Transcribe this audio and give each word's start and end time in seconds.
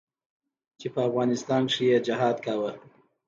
چې 0.79 0.87
په 0.93 0.99
افغانستان 1.07 1.61
کښې 1.69 1.85
يې 1.91 1.97
جهاد 2.07 2.37
کاوه. 2.45 2.71